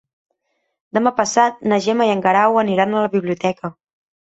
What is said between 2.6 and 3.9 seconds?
aniran a la biblioteca.